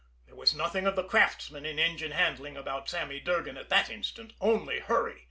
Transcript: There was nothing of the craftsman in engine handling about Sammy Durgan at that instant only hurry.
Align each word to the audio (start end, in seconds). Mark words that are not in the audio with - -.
There 0.25 0.35
was 0.35 0.55
nothing 0.55 0.87
of 0.87 0.95
the 0.95 1.03
craftsman 1.03 1.63
in 1.63 1.77
engine 1.77 2.09
handling 2.11 2.57
about 2.57 2.89
Sammy 2.89 3.19
Durgan 3.19 3.55
at 3.55 3.69
that 3.69 3.91
instant 3.91 4.33
only 4.41 4.79
hurry. 4.79 5.19